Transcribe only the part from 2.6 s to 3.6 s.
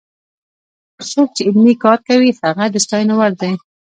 د ستاینې وړ دی.